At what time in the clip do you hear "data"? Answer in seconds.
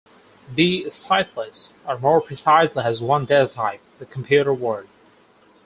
3.25-3.47